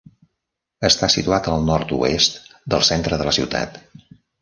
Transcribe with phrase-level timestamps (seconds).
[0.89, 2.43] Està situat al nord-oest
[2.75, 3.83] del centre de la ciutat.